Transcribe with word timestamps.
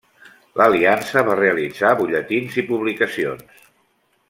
L'Aliança 0.61 1.23
va 1.27 1.35
realitzar 1.41 1.93
butlletins 2.01 2.59
i 2.63 2.65
publicacions. 2.73 3.65